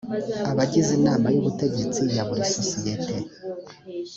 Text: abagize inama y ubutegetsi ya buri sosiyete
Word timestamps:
abagize 0.51 0.91
inama 0.99 1.27
y 1.33 1.37
ubutegetsi 1.41 2.01
ya 2.15 2.23
buri 2.27 2.43
sosiyete 2.55 3.15